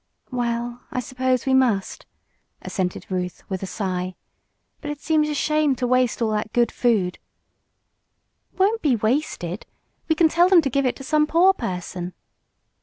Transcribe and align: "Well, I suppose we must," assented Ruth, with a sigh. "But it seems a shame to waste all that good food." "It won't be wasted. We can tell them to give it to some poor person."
"Well, 0.31 0.81
I 0.89 0.99
suppose 0.99 1.45
we 1.45 1.53
must," 1.53 2.07
assented 2.63 3.05
Ruth, 3.11 3.43
with 3.49 3.61
a 3.61 3.67
sigh. 3.67 4.15
"But 4.81 4.89
it 4.89 4.99
seems 4.99 5.29
a 5.29 5.35
shame 5.35 5.75
to 5.75 5.85
waste 5.85 6.23
all 6.23 6.31
that 6.31 6.53
good 6.53 6.71
food." 6.71 7.19
"It 8.51 8.57
won't 8.59 8.81
be 8.81 8.95
wasted. 8.95 9.67
We 10.07 10.15
can 10.15 10.27
tell 10.27 10.49
them 10.49 10.63
to 10.63 10.71
give 10.71 10.87
it 10.87 10.95
to 10.95 11.03
some 11.03 11.27
poor 11.27 11.53
person." 11.53 12.15